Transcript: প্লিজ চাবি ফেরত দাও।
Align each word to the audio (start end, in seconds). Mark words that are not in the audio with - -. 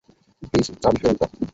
প্লিজ 0.41 0.67
চাবি 0.83 0.97
ফেরত 1.01 1.17
দাও। 1.19 1.29